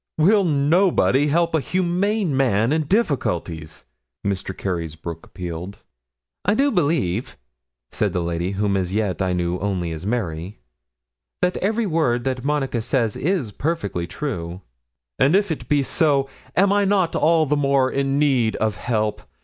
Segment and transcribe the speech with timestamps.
[0.17, 3.85] 'Will nobody help a humane man in difficulties?'
[4.25, 4.57] Mr.
[4.57, 5.83] Carysbroke appealed.
[6.43, 7.37] 'I do believe,'
[7.91, 10.57] said the lady whom as yet I knew only as Mary,
[11.43, 14.61] 'that every word that Monica says is perfectly true.'
[15.19, 19.21] 'And if it be so, am I not all the more in need of help?